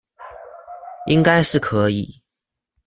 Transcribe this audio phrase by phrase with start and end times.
[1.05, 2.23] 應該是可以